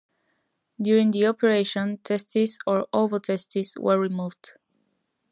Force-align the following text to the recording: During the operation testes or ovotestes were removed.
During 0.81 1.11
the 1.11 1.27
operation 1.27 1.99
testes 1.99 2.57
or 2.65 2.87
ovotestes 2.91 3.77
were 3.79 3.99
removed. 3.99 4.53